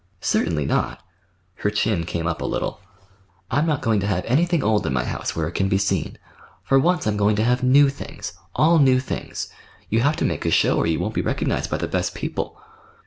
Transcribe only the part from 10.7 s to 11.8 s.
or you won't be recognized by